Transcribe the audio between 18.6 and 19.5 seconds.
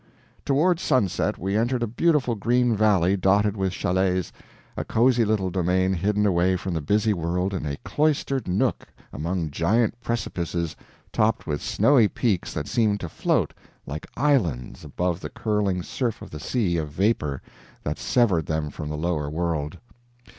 from the lower